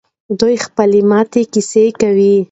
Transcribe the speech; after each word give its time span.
دوی 0.39 0.55
د 0.59 0.63
خپلې 0.65 0.99
ماتې 1.09 1.41
کیسه 1.53 1.83
کوي. 2.01 2.35